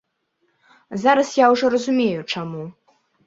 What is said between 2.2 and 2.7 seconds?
чаму.